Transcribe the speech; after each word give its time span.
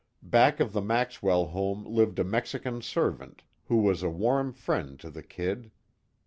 Back 0.23 0.59
of 0.59 0.73
the 0.73 0.81
Maxwell 0.81 1.45
home 1.45 1.85
lived 1.85 2.17
a 2.17 2.23
Mexican 2.23 2.81
servant, 2.81 3.43
who 3.65 3.77
was 3.83 4.01
a 4.01 4.09
warm 4.09 4.51
friend 4.51 4.99
to 4.99 5.11
the 5.11 5.21
"Kid." 5.21 5.69